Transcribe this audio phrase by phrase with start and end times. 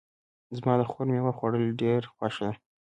[0.57, 2.51] زما د خور میوه خوړل ډېر خوښ ده